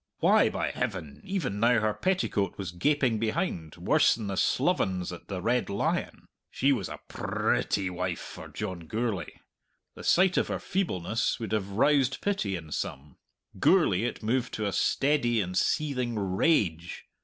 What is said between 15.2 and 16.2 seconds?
and seething